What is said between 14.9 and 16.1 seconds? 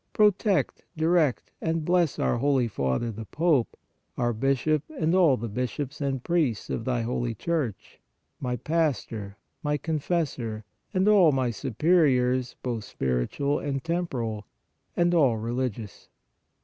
and all reli gious.